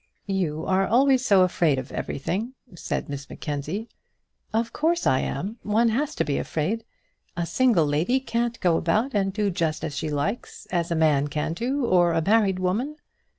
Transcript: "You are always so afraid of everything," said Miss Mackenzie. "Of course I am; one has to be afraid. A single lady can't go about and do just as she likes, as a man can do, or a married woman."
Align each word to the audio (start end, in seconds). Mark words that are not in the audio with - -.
"You 0.25 0.65
are 0.65 0.87
always 0.87 1.23
so 1.23 1.43
afraid 1.43 1.77
of 1.77 1.91
everything," 1.91 2.55
said 2.73 3.07
Miss 3.07 3.29
Mackenzie. 3.29 3.87
"Of 4.51 4.73
course 4.73 5.05
I 5.05 5.19
am; 5.19 5.59
one 5.61 5.89
has 5.89 6.15
to 6.15 6.23
be 6.23 6.39
afraid. 6.39 6.85
A 7.37 7.45
single 7.45 7.85
lady 7.85 8.19
can't 8.19 8.59
go 8.61 8.77
about 8.77 9.13
and 9.13 9.31
do 9.31 9.51
just 9.51 9.83
as 9.83 9.95
she 9.95 10.09
likes, 10.09 10.65
as 10.71 10.89
a 10.89 10.95
man 10.95 11.27
can 11.27 11.53
do, 11.53 11.85
or 11.85 12.13
a 12.13 12.21
married 12.23 12.57
woman." 12.57 12.95